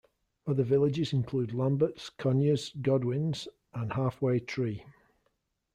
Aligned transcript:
Other 0.47 0.63
villages 0.63 1.13
include 1.13 1.53
Lamberts, 1.53 2.09
Conyers, 2.09 2.71
Godwin's 2.81 3.47
and 3.71 3.93
Half 3.93 4.19
Way 4.19 4.39
Tree. 4.39 4.83